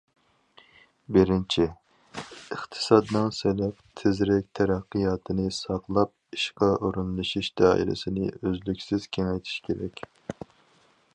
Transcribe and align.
بىرىنچى، 1.17 1.65
ئىقتىسادنىڭ 2.55 3.29
سىلىق، 3.39 3.83
تېزرەك 4.01 4.47
تەرەققىياتىنى 4.59 5.45
ساقلاپ، 5.59 6.39
ئىشقا 6.39 6.71
ئورۇنلىشىش 6.89 7.53
دائىرىسىنى 7.63 8.31
ئۈزلۈكسىز 8.41 9.09
كېڭەيتىش 9.19 9.61
كېرەك. 9.69 10.07